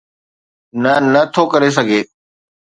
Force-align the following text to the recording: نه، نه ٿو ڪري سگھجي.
نه، 0.81 0.93
نه 1.13 1.21
ٿو 1.33 1.43
ڪري 1.51 1.69
سگھجي. 1.77 2.01